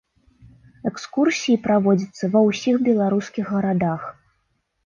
Экскурсіі 0.89 1.59
праводзяцца 1.67 2.31
ва 2.37 2.43
ўсіх 2.49 2.75
беларускіх 2.89 3.45
гарадах. 3.59 4.01